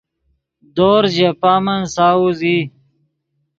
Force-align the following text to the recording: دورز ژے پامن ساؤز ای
دورز 0.75 1.11
ژے 1.17 1.29
پامن 1.41 1.81
ساؤز 1.95 2.39
ای 2.47 2.57